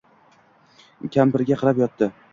Kampiriga 1.17 1.59
qarab 1.61 1.83
yotdi. 1.85 2.13